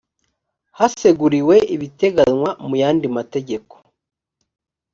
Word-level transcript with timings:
haseguriwe 0.77 1.55
ibiteganywa 1.75 2.49
mu 2.67 2.75
yandi 2.81 3.05
mategeko 3.17 3.73